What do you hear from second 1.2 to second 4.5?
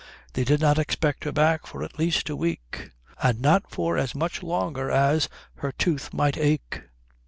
her back for at least a week, and not for as much